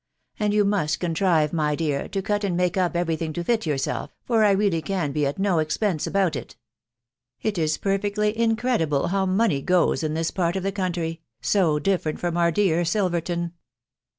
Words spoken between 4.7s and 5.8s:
can b# at n»